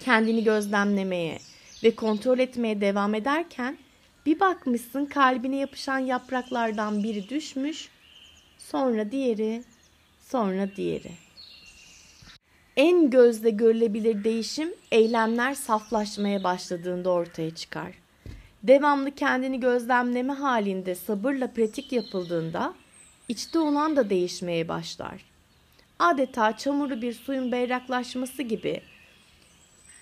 Kendini 0.00 0.44
gözlemlemeye 0.44 1.38
ve 1.84 1.94
kontrol 1.94 2.38
etmeye 2.38 2.80
devam 2.80 3.14
ederken 3.14 3.78
bir 4.26 4.40
bakmışsın 4.40 5.06
kalbine 5.06 5.56
yapışan 5.56 5.98
yapraklardan 5.98 7.02
biri 7.02 7.28
düşmüş, 7.28 7.88
sonra 8.58 9.10
diğeri, 9.10 9.62
sonra 10.20 10.76
diğeri. 10.76 11.27
En 12.78 13.10
gözle 13.10 13.50
görülebilir 13.50 14.24
değişim 14.24 14.74
eylemler 14.92 15.54
saflaşmaya 15.54 16.44
başladığında 16.44 17.10
ortaya 17.10 17.54
çıkar. 17.54 17.94
Devamlı 18.62 19.10
kendini 19.10 19.60
gözlemleme 19.60 20.32
halinde 20.32 20.94
sabırla 20.94 21.52
pratik 21.52 21.92
yapıldığında 21.92 22.74
içte 23.28 23.58
olan 23.58 23.96
da 23.96 24.10
değişmeye 24.10 24.68
başlar. 24.68 25.24
Adeta 25.98 26.56
çamurlu 26.56 27.02
bir 27.02 27.12
suyun 27.12 27.52
berraklaşması 27.52 28.42
gibi 28.42 28.80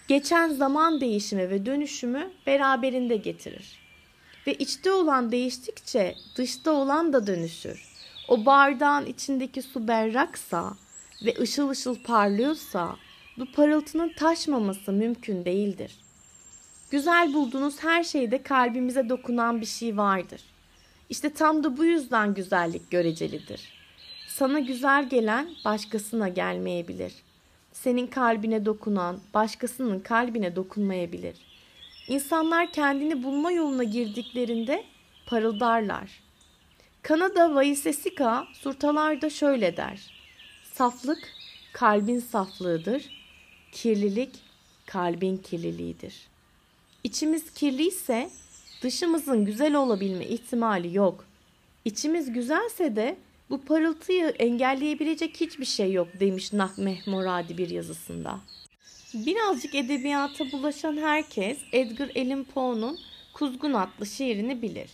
geçen 0.09 0.49
zaman 0.49 1.01
değişimi 1.01 1.51
ve 1.51 1.67
dönüşümü 1.67 2.31
beraberinde 2.47 3.17
getirir. 3.17 3.79
Ve 4.47 4.55
içte 4.55 4.93
olan 4.93 5.33
değiştikçe 5.33 6.15
dışta 6.37 6.73
olan 6.73 7.13
da 7.13 7.27
dönüşür. 7.27 7.85
O 8.29 8.47
bardağın 8.47 9.07
içindeki 9.07 9.63
su 9.63 9.89
berraksa 9.89 10.77
ve 11.25 11.35
ışıl 11.41 11.69
ışıl 11.69 12.03
parlıyorsa 12.03 12.97
bu 13.39 13.53
parıltının 13.53 14.13
taşmaması 14.17 14.93
mümkün 14.93 15.45
değildir. 15.45 15.93
Güzel 16.91 17.35
bulduğunuz 17.35 17.83
her 17.83 18.05
şeyde 18.05 18.43
kalbimize 18.43 19.09
dokunan 19.09 19.61
bir 19.61 19.67
şey 19.67 19.97
vardır. 19.97 20.41
İşte 21.11 21.31
tam 21.31 21.65
da 21.65 21.77
bu 21.77 21.85
yüzden 21.85 22.35
güzellik 22.35 22.91
görecelidir. 22.91 23.61
Sana 24.29 24.59
güzel 24.59 25.09
gelen 25.09 25.49
başkasına 25.65 26.29
gelmeyebilir. 26.29 27.13
Senin 27.73 28.07
kalbine 28.07 28.65
dokunan 28.65 29.21
başkasının 29.35 30.01
kalbine 30.01 30.57
dokunmayabilir. 30.57 31.37
İnsanlar 32.09 32.73
kendini 32.73 33.23
bulma 33.23 33.53
yoluna 33.53 33.85
girdiklerinde 33.85 34.85
parıldarlar. 35.27 36.23
Kanada 37.03 37.55
Vaisesika 37.55 38.47
surtalarda 38.53 39.31
şöyle 39.31 39.77
der. 39.77 40.16
Saflık 40.79 41.19
kalbin 41.73 42.21
saflığıdır. 42.21 43.03
Kirlilik 43.73 44.31
kalbin 44.87 45.37
kirliliğidir. 45.37 46.15
İçimiz 47.05 47.55
kirliyse 47.55 48.31
dışımızın 48.83 49.45
güzel 49.45 49.75
olabilme 49.75 50.25
ihtimali 50.27 50.97
yok. 50.97 51.25
İçimiz 51.85 52.33
güzelse 52.33 52.97
de 52.97 53.17
bu 53.51 53.61
parıltıyı 53.61 54.27
engelleyebilecek 54.27 55.41
hiçbir 55.41 55.65
şey 55.65 55.93
yok 55.93 56.09
demiş 56.21 56.53
Nahmeh 56.53 57.07
Moradi 57.07 57.59
bir 57.59 57.71
yazısında. 57.71 58.41
Birazcık 59.15 59.75
edebiyata 59.75 60.53
bulaşan 60.53 60.97
herkes 60.97 61.59
Edgar 61.73 62.11
Allan 62.17 62.45
Poe'nun 62.45 62.99
Kuzgun 63.35 63.73
adlı 63.73 64.07
şiirini 64.07 64.63
bilir. 64.63 64.91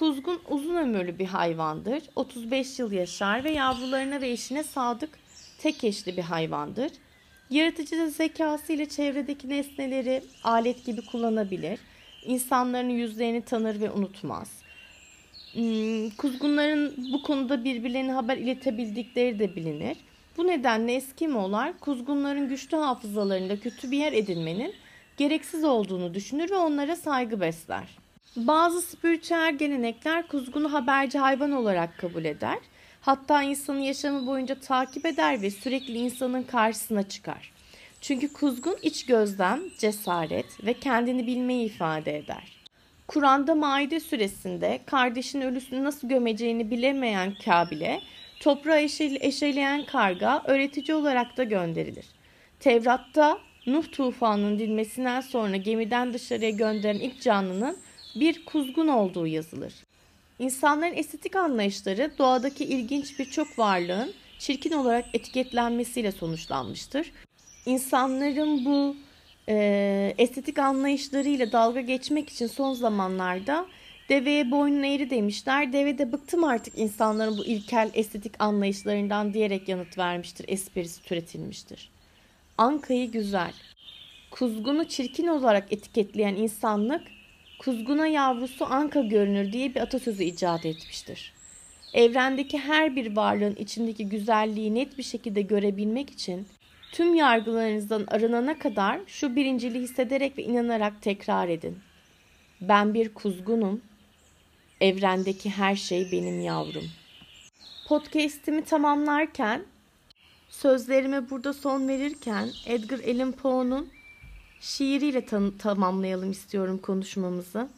Kuzgun 0.00 0.40
uzun 0.48 0.74
ömürlü 0.74 1.18
bir 1.18 1.26
hayvandır. 1.26 2.02
35 2.16 2.78
yıl 2.78 2.92
yaşar 2.92 3.44
ve 3.44 3.50
yavrularına 3.50 4.20
ve 4.20 4.30
eşine 4.30 4.62
sadık 4.62 5.18
tek 5.58 5.84
eşli 5.84 6.16
bir 6.16 6.22
hayvandır. 6.22 6.92
Yaratıcı 7.50 8.10
zekası 8.10 8.72
ile 8.72 8.88
çevredeki 8.88 9.48
nesneleri 9.48 10.22
alet 10.44 10.84
gibi 10.84 11.06
kullanabilir. 11.06 11.80
İnsanların 12.24 12.88
yüzlerini 12.88 13.42
tanır 13.42 13.80
ve 13.80 13.90
unutmaz. 13.90 14.48
Hmm, 15.52 16.10
kuzgunların 16.10 17.12
bu 17.12 17.22
konuda 17.22 17.64
birbirlerine 17.64 18.12
haber 18.12 18.36
iletebildikleri 18.36 19.38
de 19.38 19.56
bilinir. 19.56 19.96
Bu 20.36 20.46
nedenle 20.46 20.94
Eskimolar 20.94 21.78
kuzgunların 21.78 22.48
güçlü 22.48 22.76
hafızalarında 22.76 23.60
kötü 23.60 23.90
bir 23.90 23.98
yer 23.98 24.12
edinmenin 24.12 24.74
gereksiz 25.16 25.64
olduğunu 25.64 26.14
düşünür 26.14 26.50
ve 26.50 26.56
onlara 26.56 26.96
saygı 26.96 27.40
besler. 27.40 27.99
Bazı 28.36 28.82
spiritüel 28.82 29.58
gelenekler 29.58 30.28
kuzgunu 30.28 30.72
haberci 30.72 31.18
hayvan 31.18 31.52
olarak 31.52 31.98
kabul 31.98 32.24
eder. 32.24 32.58
Hatta 33.00 33.42
insanın 33.42 33.78
yaşamı 33.78 34.26
boyunca 34.26 34.54
takip 34.54 35.06
eder 35.06 35.42
ve 35.42 35.50
sürekli 35.50 35.92
insanın 35.92 36.42
karşısına 36.42 37.08
çıkar. 37.08 37.52
Çünkü 38.00 38.32
kuzgun 38.32 38.76
iç 38.82 39.06
gözlem, 39.06 39.60
cesaret 39.78 40.64
ve 40.64 40.74
kendini 40.74 41.26
bilmeyi 41.26 41.66
ifade 41.66 42.16
eder. 42.16 42.60
Kur'an'da 43.08 43.54
Maide 43.54 44.00
suresinde 44.00 44.80
kardeşin 44.86 45.40
ölüsünü 45.40 45.84
nasıl 45.84 46.08
gömeceğini 46.08 46.70
bilemeyen 46.70 47.34
Kabil'e 47.44 48.00
toprağı 48.40 48.80
eşeleyen 49.20 49.84
karga 49.84 50.42
öğretici 50.46 50.94
olarak 50.94 51.36
da 51.36 51.44
gönderilir. 51.44 52.06
Tevrat'ta 52.60 53.38
Nuh 53.66 53.84
tufanının 53.92 54.58
dinmesinden 54.58 55.20
sonra 55.20 55.56
gemiden 55.56 56.12
dışarıya 56.12 56.50
gönderen 56.50 56.98
ilk 56.98 57.22
canlının 57.22 57.76
bir 58.14 58.44
kuzgun 58.44 58.88
olduğu 58.88 59.26
yazılır. 59.26 59.74
İnsanların 60.38 60.96
estetik 60.96 61.36
anlayışları 61.36 62.10
doğadaki 62.18 62.64
ilginç 62.64 63.18
birçok 63.18 63.58
varlığın 63.58 64.12
çirkin 64.38 64.72
olarak 64.72 65.04
etiketlenmesiyle 65.14 66.12
sonuçlanmıştır. 66.12 67.12
İnsanların 67.66 68.64
bu 68.64 68.96
e, 69.48 70.14
estetik 70.18 70.58
anlayışlarıyla 70.58 71.52
dalga 71.52 71.80
geçmek 71.80 72.28
için 72.30 72.46
son 72.46 72.74
zamanlarda 72.74 73.66
Deveye 74.10 74.50
boynun 74.50 74.82
eğri 74.82 75.10
demişler. 75.10 75.72
Deve 75.72 75.98
de 75.98 76.12
bıktım 76.12 76.44
artık 76.44 76.78
insanların 76.78 77.38
bu 77.38 77.46
ilkel 77.46 77.90
estetik 77.94 78.32
anlayışlarından 78.38 79.34
diyerek 79.34 79.68
yanıt 79.68 79.98
vermiştir. 79.98 80.44
Esprisi 80.48 81.02
türetilmiştir. 81.02 81.90
Anka'yı 82.58 83.10
güzel, 83.10 83.52
kuzgunu 84.30 84.88
çirkin 84.88 85.26
olarak 85.26 85.72
etiketleyen 85.72 86.34
insanlık, 86.34 87.02
kuzguna 87.60 88.06
yavrusu 88.06 88.64
anka 88.64 89.00
görünür 89.00 89.52
diye 89.52 89.74
bir 89.74 89.80
atasözü 89.80 90.24
icat 90.24 90.66
etmiştir. 90.66 91.32
Evrendeki 91.94 92.58
her 92.58 92.96
bir 92.96 93.16
varlığın 93.16 93.54
içindeki 93.54 94.08
güzelliği 94.08 94.74
net 94.74 94.98
bir 94.98 95.02
şekilde 95.02 95.42
görebilmek 95.42 96.10
için 96.10 96.48
tüm 96.92 97.14
yargılarınızdan 97.14 98.04
arınana 98.08 98.58
kadar 98.58 99.00
şu 99.06 99.36
birinciliği 99.36 99.82
hissederek 99.82 100.38
ve 100.38 100.42
inanarak 100.42 101.02
tekrar 101.02 101.48
edin. 101.48 101.78
Ben 102.60 102.94
bir 102.94 103.14
kuzgunum. 103.14 103.80
Evrendeki 104.80 105.50
her 105.50 105.76
şey 105.76 106.12
benim 106.12 106.40
yavrum. 106.40 106.90
Podcast'imi 107.88 108.64
tamamlarken, 108.64 109.62
sözlerime 110.48 111.30
burada 111.30 111.52
son 111.52 111.88
verirken 111.88 112.48
Edgar 112.66 112.98
Allan 112.98 113.32
Poe'nun 113.32 113.99
şiiriyle 114.60 115.26
tam- 115.26 115.58
tamamlayalım 115.58 116.30
istiyorum 116.30 116.78
konuşmamızı. 116.78 117.68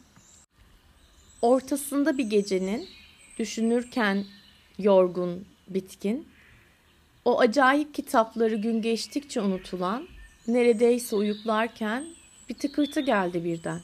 Ortasında 1.41 2.17
bir 2.17 2.29
gecenin 2.29 2.87
düşünürken 3.39 4.25
yorgun, 4.79 5.45
bitkin, 5.67 6.27
o 7.25 7.39
acayip 7.39 7.93
kitapları 7.93 8.55
gün 8.55 8.81
geçtikçe 8.81 9.41
unutulan, 9.41 10.07
neredeyse 10.47 11.15
uyuklarken 11.15 12.05
bir 12.49 12.53
tıkırtı 12.53 12.99
geldi 12.99 13.43
birden. 13.43 13.81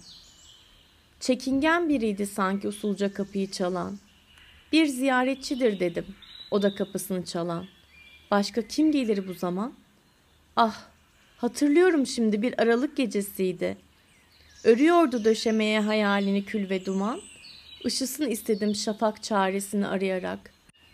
Çekingen 1.19 1.89
biriydi 1.89 2.27
sanki 2.27 2.67
usulca 2.67 3.13
kapıyı 3.13 3.51
çalan. 3.51 3.97
Bir 4.71 4.85
ziyaretçidir 4.85 5.79
dedim, 5.79 6.05
o 6.51 6.61
da 6.61 6.75
kapısını 6.75 7.25
çalan. 7.25 7.65
Başka 8.31 8.67
kim 8.67 8.91
gelir 8.91 9.27
bu 9.27 9.33
zaman? 9.33 9.73
Ah, 10.55 10.88
hatırlıyorum 11.39 12.07
şimdi 12.07 12.41
bir 12.41 12.61
aralık 12.61 12.97
gecesiydi. 12.97 13.77
Örüyordu 14.63 15.23
döşemeye 15.23 15.79
hayalini 15.79 16.45
kül 16.45 16.69
ve 16.69 16.85
duman. 16.85 17.21
Işısın 17.85 18.27
istedim 18.27 18.75
şafak 18.75 19.23
çaresini 19.23 19.87
arayarak. 19.87 20.39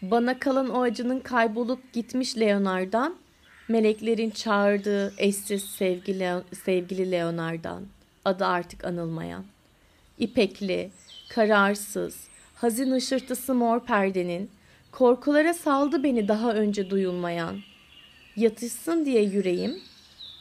Bana 0.01 0.39
kalan 0.39 0.69
o 0.69 0.81
acının 0.81 1.19
kaybolup 1.19 1.93
gitmiş 1.93 2.37
Leonardan, 2.37 3.15
meleklerin 3.67 4.29
çağırdığı 4.29 5.13
eşsiz 5.17 5.63
sevgili, 5.63 6.31
sevgili 6.65 7.11
Leonardan, 7.11 7.83
adı 8.25 8.45
artık 8.45 8.85
anılmayan. 8.85 9.45
İpekli, 10.19 10.91
kararsız, 11.29 12.27
hazin 12.55 12.91
ışırtısı 12.91 13.53
mor 13.53 13.79
perdenin, 13.79 14.49
korkulara 14.91 15.53
saldı 15.53 16.03
beni 16.03 16.27
daha 16.27 16.53
önce 16.53 16.89
duyulmayan. 16.89 17.59
Yatışsın 18.35 19.05
diye 19.05 19.23
yüreğim, 19.23 19.81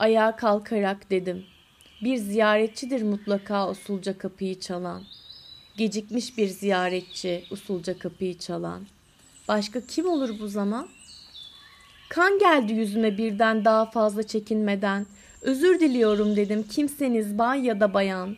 ayağa 0.05 0.37
kalkarak 0.37 1.11
dedim. 1.11 1.45
Bir 2.03 2.17
ziyaretçidir 2.17 3.03
mutlaka 3.03 3.71
usulca 3.71 4.19
kapıyı 4.19 4.61
çalan. 4.61 5.03
Gecikmiş 5.77 6.39
bir 6.39 6.49
ziyaretçi 6.49 7.45
usulca 7.51 7.99
kapıyı 7.99 8.39
çalan. 8.39 8.87
Başka 9.49 9.81
kim 9.81 10.07
olur 10.07 10.39
bu 10.41 10.49
zaman? 10.49 10.89
Kan 12.09 12.39
geldi 12.39 12.73
yüzüme 12.73 13.19
birden 13.19 13.65
daha 13.65 13.91
fazla 13.91 14.23
çekinmeden. 14.23 15.07
Özür 15.43 15.81
diliyorum 15.81 16.37
dedim 16.37 16.63
kimseniz 16.71 17.39
bay 17.39 17.65
ya 17.65 17.81
da 17.81 17.95
bayan. 17.95 18.37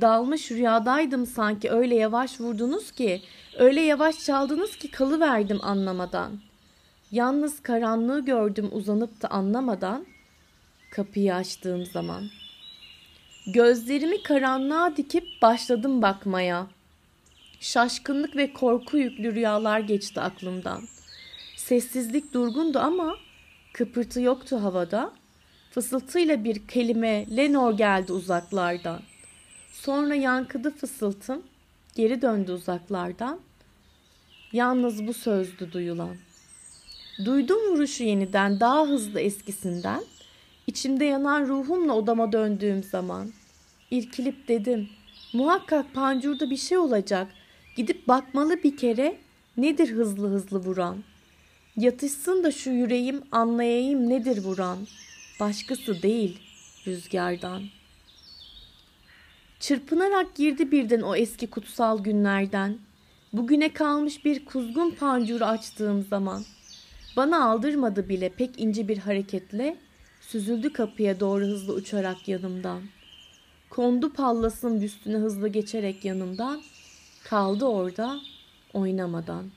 Dalmış 0.00 0.50
rüyadaydım 0.50 1.26
sanki 1.26 1.70
öyle 1.70 1.94
yavaş 1.94 2.40
vurdunuz 2.40 2.92
ki, 2.92 3.22
öyle 3.58 3.80
yavaş 3.80 4.24
çaldınız 4.24 4.76
ki 4.76 4.90
kalıverdim 4.90 5.58
anlamadan. 5.62 6.40
Yalnız 7.10 7.62
karanlığı 7.62 8.24
gördüm 8.24 8.68
uzanıp 8.72 9.22
da 9.22 9.28
anlamadan 9.28 10.06
kapıyı 10.90 11.34
açtığım 11.34 11.86
zaman. 11.86 12.30
Gözlerimi 13.46 14.22
karanlığa 14.22 14.96
dikip 14.96 15.42
başladım 15.42 16.02
bakmaya. 16.02 16.66
Şaşkınlık 17.60 18.36
ve 18.36 18.52
korku 18.52 18.98
yüklü 18.98 19.34
rüyalar 19.34 19.80
geçti 19.80 20.20
aklımdan. 20.20 20.82
Sessizlik 21.56 22.34
durgundu 22.34 22.78
ama 22.78 23.16
kıpırtı 23.72 24.20
yoktu 24.20 24.62
havada. 24.62 25.12
Fısıltıyla 25.70 26.44
bir 26.44 26.68
kelime 26.68 27.36
Lenor 27.36 27.76
geldi 27.76 28.12
uzaklardan. 28.12 29.00
Sonra 29.72 30.14
yankıdı 30.14 30.70
fısıltım, 30.70 31.42
geri 31.94 32.22
döndü 32.22 32.52
uzaklardan. 32.52 33.40
Yalnız 34.52 35.06
bu 35.06 35.14
sözdü 35.14 35.72
duyulan. 35.72 36.16
Duydum 37.24 37.58
vuruşu 37.70 38.04
yeniden 38.04 38.60
daha 38.60 38.86
hızlı 38.86 39.20
eskisinden. 39.20 40.02
İçimde 40.68 41.04
yanan 41.04 41.46
ruhumla 41.48 41.92
odama 41.92 42.32
döndüğüm 42.32 42.82
zaman. 42.82 43.32
İrkilip 43.90 44.48
dedim, 44.48 44.88
muhakkak 45.32 45.94
pancurda 45.94 46.50
bir 46.50 46.56
şey 46.56 46.78
olacak. 46.78 47.28
Gidip 47.76 48.08
bakmalı 48.08 48.62
bir 48.62 48.76
kere 48.76 49.18
nedir 49.56 49.88
hızlı 49.88 50.28
hızlı 50.28 50.58
vuran. 50.58 51.04
Yatışsın 51.76 52.44
da 52.44 52.50
şu 52.50 52.70
yüreğim 52.70 53.22
anlayayım 53.32 54.08
nedir 54.08 54.44
vuran. 54.44 54.78
Başkası 55.40 56.02
değil 56.02 56.38
rüzgardan. 56.86 57.62
Çırpınarak 59.60 60.34
girdi 60.34 60.72
birden 60.72 61.00
o 61.00 61.16
eski 61.16 61.46
kutsal 61.46 62.04
günlerden. 62.04 62.78
Bugüne 63.32 63.72
kalmış 63.72 64.24
bir 64.24 64.44
kuzgun 64.44 64.90
pancuru 64.90 65.44
açtığım 65.44 66.02
zaman. 66.02 66.44
Bana 67.16 67.44
aldırmadı 67.44 68.08
bile 68.08 68.28
pek 68.28 68.60
ince 68.60 68.88
bir 68.88 68.98
hareketle 68.98 69.76
süzüldü 70.28 70.72
kapıya 70.72 71.20
doğru 71.20 71.44
hızlı 71.44 71.74
uçarak 71.74 72.28
yanımdan. 72.28 72.82
Kondu 73.70 74.12
pallasın 74.12 74.80
üstüne 74.80 75.16
hızlı 75.16 75.48
geçerek 75.48 76.04
yanımdan. 76.04 76.62
Kaldı 77.24 77.64
orada 77.64 78.20
oynamadan. 78.72 79.50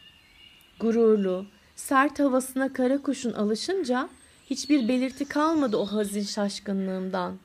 Gururlu, 0.80 1.46
sert 1.76 2.20
havasına 2.20 2.74
kara 2.74 3.02
kuşun 3.02 3.34
alışınca 3.34 4.10
hiçbir 4.50 4.88
belirti 4.88 5.26
kalmadı 5.26 5.78
o 5.78 5.86
hazin 5.86 6.24
şaşkınlığımdan. 6.24 7.38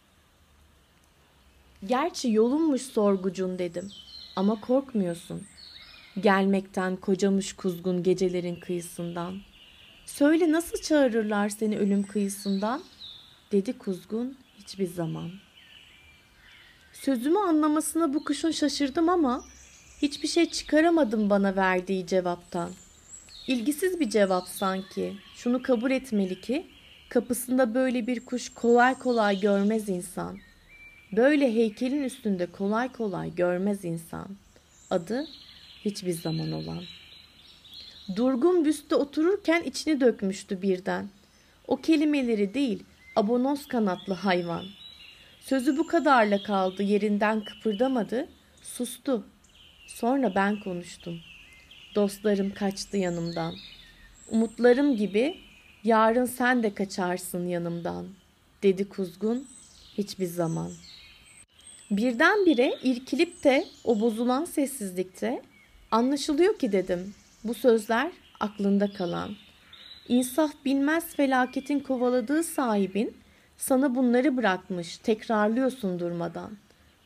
Gerçi 1.87 2.31
yolunmuş 2.31 2.83
sorgucun 2.83 3.59
dedim 3.59 3.91
ama 4.37 4.61
korkmuyorsun. 4.61 5.43
Gelmekten 6.21 6.97
kocamış 6.97 7.53
kuzgun 7.53 8.03
gecelerin 8.03 8.57
kıyısından. 8.57 9.35
Söyle 10.07 10.53
nasıl 10.53 10.79
çağırırlar 10.83 11.49
seni 11.49 11.79
ölüm 11.79 12.03
kıyısından? 12.03 12.83
Dedi 13.53 13.79
kuzgun 13.79 14.37
hiçbir 14.59 14.87
zaman. 14.87 15.31
Sözümü 16.93 17.39
anlamasına 17.39 18.15
bu 18.15 18.25
kuşun 18.25 18.51
şaşırdım 18.51 19.09
ama 19.09 19.45
hiçbir 20.03 20.29
şey 20.29 20.51
çıkaramadım 20.51 21.31
bana 21.31 21.57
verdiği 21.57 22.07
cevaptan. 22.07 22.71
İlgisiz 23.47 24.01
bir 24.01 24.11
cevap 24.11 24.49
sanki. 24.49 25.17
Şunu 25.35 25.63
kabul 25.63 25.91
etmeli 25.91 26.41
ki 26.41 26.67
kapısında 27.09 27.75
böyle 27.75 28.07
bir 28.07 28.21
kuş 28.27 28.49
kolay 28.49 28.99
kolay 28.99 29.41
görmez 29.41 29.89
insan. 29.89 30.39
Böyle 31.13 31.55
heykelin 31.55 32.05
üstünde 32.05 32.47
kolay 32.47 32.93
kolay 32.93 33.35
görmez 33.35 33.85
insan. 33.85 34.29
Adı 34.91 35.27
hiçbir 35.85 36.13
zaman 36.13 36.53
olan. 36.53 36.83
Durgun 38.17 38.65
büste 38.65 38.95
otururken 38.95 39.63
içini 39.63 40.01
dökmüştü 40.01 40.63
birden. 40.63 41.09
O 41.67 41.77
kelimeleri 41.77 42.55
değil, 42.55 42.85
abonos 43.17 43.67
kanatlı 43.67 44.15
hayvan. 44.15 44.65
Sözü 45.41 45.77
bu 45.77 45.87
kadarla 45.87 46.43
kaldı, 46.43 46.83
yerinden 46.83 47.45
kıpırdamadı, 47.45 48.29
sustu. 48.63 49.27
Sonra 49.87 50.35
ben 50.35 50.61
konuştum. 50.61 51.21
Dostlarım 51.95 52.55
kaçtı 52.55 52.97
yanımdan. 52.97 53.55
Umutlarım 54.31 54.97
gibi 54.97 55.37
yarın 55.85 56.25
sen 56.25 56.63
de 56.63 56.75
kaçarsın 56.75 57.49
yanımdan, 57.49 58.07
dedi 58.63 58.89
kuzgun 58.89 59.49
hiçbir 59.99 60.27
zaman. 60.27 60.73
Birdenbire 61.91 62.79
irkilip 62.83 63.45
de 63.45 63.67
o 63.85 64.01
bozulan 64.01 64.45
sessizlikte 64.45 65.43
anlaşılıyor 65.91 66.59
ki 66.59 66.73
dedim. 66.73 67.15
Bu 67.45 67.55
sözler 67.55 68.13
aklında 68.41 68.93
kalan. 68.93 69.31
İnsaf 70.09 70.51
bilmez 70.65 71.15
felaketin 71.15 71.81
kovaladığı 71.81 72.43
sahibin 72.43 73.17
sana 73.57 73.95
bunları 73.95 74.37
bırakmış, 74.37 74.99
tekrarlıyorsun 74.99 75.99
durmadan. 75.99 76.51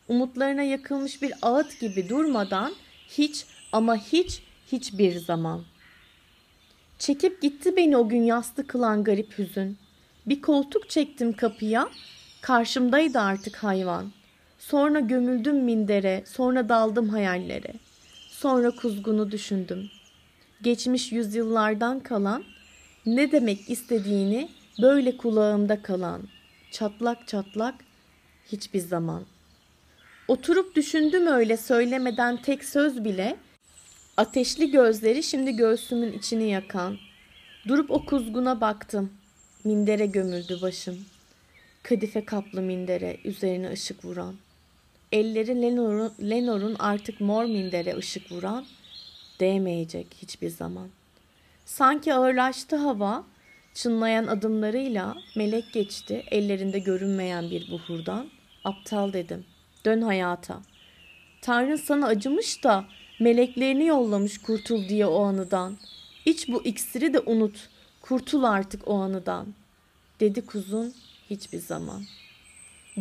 Umutlarına 0.08 0.62
yakılmış 0.62 1.22
bir 1.22 1.32
ağıt 1.42 1.80
gibi 1.80 2.08
durmadan 2.08 2.72
hiç 3.08 3.46
ama 3.72 3.96
hiç 3.96 4.42
hiçbir 4.72 5.18
zaman. 5.18 5.62
Çekip 6.98 7.42
gitti 7.42 7.76
beni 7.76 7.96
o 7.96 8.08
gün 8.08 8.22
yastı 8.22 8.66
kılan 8.66 9.04
garip 9.04 9.38
hüzün. 9.38 9.78
Bir 10.26 10.42
koltuk 10.42 10.90
çektim 10.90 11.32
kapıya, 11.32 11.88
karşımdaydı 12.40 13.20
artık 13.20 13.56
hayvan. 13.56 14.12
Sonra 14.58 15.00
gömüldüm 15.00 15.56
mindere, 15.56 16.24
sonra 16.26 16.68
daldım 16.68 17.08
hayallere. 17.08 17.72
Sonra 18.30 18.70
kuzgunu 18.70 19.30
düşündüm. 19.30 19.90
Geçmiş 20.62 21.12
yüzyıllardan 21.12 22.00
kalan, 22.00 22.44
ne 23.06 23.32
demek 23.32 23.70
istediğini 23.70 24.48
böyle 24.82 25.16
kulağımda 25.16 25.82
kalan, 25.82 26.22
çatlak 26.70 27.28
çatlak 27.28 27.74
hiçbir 28.52 28.80
zaman. 28.80 29.24
Oturup 30.28 30.76
düşündüm 30.76 31.26
öyle 31.26 31.56
söylemeden 31.56 32.42
tek 32.42 32.64
söz 32.64 33.04
bile, 33.04 33.36
ateşli 34.16 34.70
gözleri 34.70 35.22
şimdi 35.22 35.56
göğsümün 35.56 36.12
içini 36.12 36.50
yakan. 36.50 36.98
Durup 37.68 37.90
o 37.90 38.04
kuzguna 38.04 38.60
baktım. 38.60 39.12
Mindere 39.64 40.06
gömüldü 40.06 40.58
başım. 40.62 41.04
Kadife 41.82 42.24
kaplı 42.24 42.62
mindere 42.62 43.16
üzerine 43.24 43.70
ışık 43.70 44.04
vuran. 44.04 44.34
Elleri 45.12 45.62
Lenor'un, 45.62 46.12
Lenor'un 46.30 46.76
artık 46.78 47.20
mor 47.20 47.44
mindere 47.44 47.96
ışık 47.96 48.32
vuran 48.32 48.66
değmeyecek 49.40 50.06
hiçbir 50.22 50.48
zaman. 50.50 50.88
Sanki 51.70 52.14
ağırlaştı 52.14 52.76
hava, 52.76 53.24
çınlayan 53.74 54.26
adımlarıyla 54.26 55.16
melek 55.37 55.72
geçti 55.72 56.24
ellerinde 56.30 56.78
görünmeyen 56.78 57.50
bir 57.50 57.70
buhurdan. 57.70 58.26
Aptal 58.64 59.12
dedim, 59.12 59.44
dön 59.85 60.02
hayata. 60.02 60.61
Tanrı 61.42 61.78
sana 61.78 62.06
acımış 62.06 62.64
da 62.64 62.85
meleklerini 63.20 63.87
yollamış 63.87 64.38
kurtul 64.38 64.88
diye 64.88 65.06
o 65.06 65.22
anıdan. 65.22 65.76
İç 66.26 66.48
bu 66.48 66.64
iksiri 66.64 67.14
de 67.14 67.20
unut, 67.20 67.68
kurtul 68.02 68.42
artık 68.44 68.88
o 68.88 68.94
anıdan. 68.94 69.46
Dedi 70.20 70.46
kuzun 70.46 70.94
hiçbir 71.30 71.61
zaman. 71.61 72.02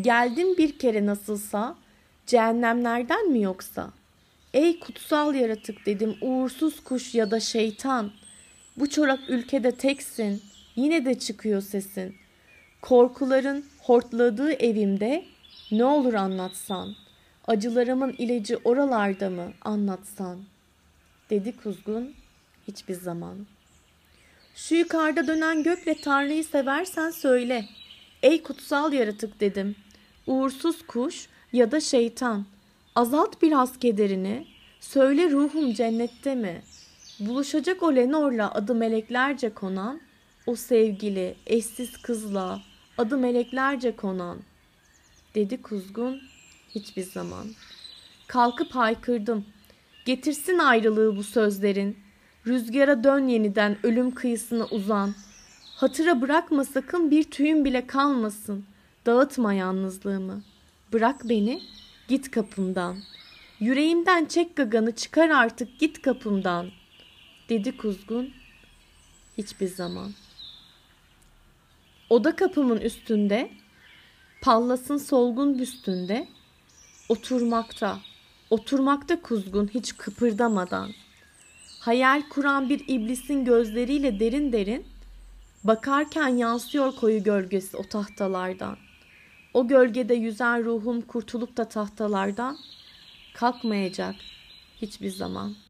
Geldin 0.01 0.58
bir 0.58 0.79
kere 0.79 1.05
nasılsa, 1.05 1.75
cehennemlerden 2.27 3.32
mi 3.32 3.41
yoksa? 3.41 3.89
Ey 4.53 4.79
kutsal 4.79 5.36
yaratık 5.36 5.86
dedim 5.86 6.17
uğursuz 6.21 6.84
kuş 6.84 7.15
ya 7.15 7.32
da 7.32 7.39
şeytan. 7.39 8.12
Bu 8.77 8.89
çorak 8.89 9.19
ülkede 9.29 9.71
teksin, 9.71 10.41
yine 10.75 11.05
de 11.05 11.19
çıkıyor 11.19 11.62
sesin. 11.62 12.15
Korkuların 12.82 13.65
hortladığı 13.79 14.51
evimde 14.51 15.25
ne 15.71 15.86
olur 15.86 16.13
anlatsan. 16.13 16.95
Acılarımın 17.47 18.15
ilacı 18.17 18.60
oralarda 18.63 19.29
mı 19.29 19.51
anlatsan. 19.62 20.39
Dedi 21.29 21.58
kuzgun 21.63 22.13
hiçbir 22.67 22.93
zaman. 22.93 23.36
Şu 24.55 24.75
yukarıda 24.75 25.27
dönen 25.27 25.63
gökle 25.63 26.01
Tanrı'yı 26.01 26.43
seversen 26.43 27.10
söyle. 27.10 27.65
Ey 28.23 28.43
kutsal 28.43 28.93
yaratık 28.93 29.39
dedim. 29.39 29.75
Uğursuz 30.27 30.88
kuş 30.88 31.27
ya 31.53 31.71
da 31.71 31.79
şeytan. 31.79 32.45
Azalt 32.95 33.41
biraz 33.41 33.79
kederini. 33.79 34.47
Söyle 34.79 35.32
ruhum 35.32 35.73
cennette 35.73 36.36
mi? 36.36 36.62
Buluşacak 37.19 37.84
o 37.84 37.95
Lenor'la 37.95 38.51
adı 38.51 38.75
meleklerce 38.75 39.53
konan, 39.53 40.01
o 40.47 40.55
sevgili, 40.55 41.36
eşsiz 41.45 42.01
kızla 42.01 42.62
adı 42.97 43.17
meleklerce 43.17 43.95
konan, 43.95 44.38
dedi 45.36 45.62
kuzgun 45.62 46.21
hiçbir 46.69 47.03
zaman. 47.03 47.47
Kalkıp 48.27 48.75
haykırdım. 48.75 49.45
Getirsin 50.05 50.58
ayrılığı 50.58 51.17
bu 51.17 51.23
sözlerin. 51.23 51.97
Rüzgara 52.47 53.03
dön 53.03 53.27
yeniden 53.27 53.77
ölüm 53.84 54.15
kıyısına 54.15 54.65
uzan. 54.65 55.15
Hatıra 55.75 56.21
bırakma 56.21 56.65
sakın 56.65 57.12
bir 57.12 57.23
tüyün 57.23 57.65
bile 57.65 57.88
kalmasın. 57.88 58.65
Dağıtma 59.05 59.53
yalnızlığımı. 59.53 60.41
Bırak 60.93 61.29
beni, 61.29 61.62
git 62.08 62.32
kapımdan. 62.32 62.97
Yüreğimden 63.60 64.25
çek 64.25 64.55
gaganı 64.55 64.95
çıkar 64.95 65.29
artık 65.29 65.79
git 65.79 66.01
kapımdan. 66.01 66.69
Dedi 67.49 67.77
kuzgun 67.77 68.31
hiçbir 69.38 69.67
zaman. 69.67 70.12
Oda 72.09 72.35
kapımın 72.35 72.81
üstünde, 72.81 73.51
pallasın 74.41 74.97
solgun 74.97 75.59
büstünde, 75.59 76.27
oturmakta, 77.09 77.99
oturmakta 78.49 79.21
kuzgun 79.21 79.67
hiç 79.67 79.97
kıpırdamadan. 79.97 80.91
Hayal 81.79 82.21
kuran 82.29 82.69
bir 82.69 82.83
iblisin 82.88 83.45
gözleriyle 83.45 84.19
derin 84.19 84.51
derin, 84.51 84.85
bakarken 85.63 86.27
yansıyor 86.27 86.95
koyu 86.95 87.23
gölgesi 87.23 87.77
o 87.77 87.83
tahtalardan. 87.83 88.77
O 89.53 89.67
gölgede 89.67 90.13
yüzen 90.13 90.65
ruhum 90.65 91.01
kurtulup 91.01 91.57
da 91.57 91.69
tahtalardan 91.69 92.57
kalkmayacak 93.33 94.15
hiçbir 94.81 95.09
zaman.'' 95.09 95.68